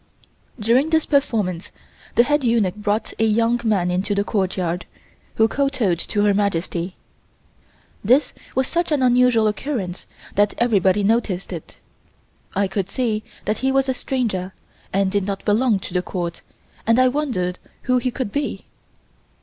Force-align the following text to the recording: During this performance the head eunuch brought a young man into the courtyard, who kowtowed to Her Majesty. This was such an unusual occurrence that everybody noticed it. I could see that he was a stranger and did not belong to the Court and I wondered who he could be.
During 0.59 0.89
this 0.89 1.05
performance 1.05 1.71
the 2.15 2.23
head 2.23 2.43
eunuch 2.43 2.73
brought 2.75 3.13
a 3.19 3.23
young 3.23 3.59
man 3.63 3.91
into 3.91 4.15
the 4.15 4.23
courtyard, 4.23 4.87
who 5.35 5.47
kowtowed 5.47 5.99
to 5.99 6.23
Her 6.23 6.33
Majesty. 6.33 6.95
This 8.03 8.33
was 8.55 8.65
such 8.67 8.91
an 8.91 9.03
unusual 9.03 9.45
occurrence 9.47 10.07
that 10.33 10.55
everybody 10.57 11.03
noticed 11.03 11.53
it. 11.53 11.77
I 12.55 12.67
could 12.67 12.89
see 12.89 13.23
that 13.45 13.59
he 13.59 13.71
was 13.71 13.87
a 13.87 13.93
stranger 13.93 14.55
and 14.91 15.11
did 15.11 15.27
not 15.27 15.45
belong 15.45 15.77
to 15.81 15.93
the 15.93 16.01
Court 16.01 16.41
and 16.87 16.97
I 16.97 17.07
wondered 17.07 17.59
who 17.83 17.99
he 17.99 18.09
could 18.09 18.31
be. 18.31 18.65